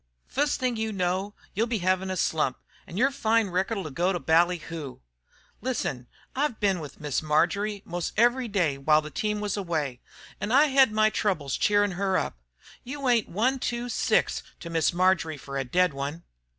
[0.25, 2.57] Fust thing you know, you'll be hevin' a slump,
[2.87, 4.99] an' yer fine record'll go to bally hoo.
[5.61, 10.01] Listen, I've been with Miss Marjory most every day while the team was away,
[10.39, 12.35] an' I hed my troubles cheerin' her up.
[12.83, 16.23] You ain't one two six to Miss Marjory fer a dead one!"